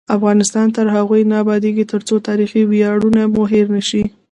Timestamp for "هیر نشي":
3.51-4.03